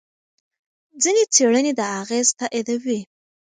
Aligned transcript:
ځینې 1.01 1.23
څېړنې 1.33 1.71
دا 1.79 1.87
اغېز 2.01 2.27
تاییدوي. 2.39 2.99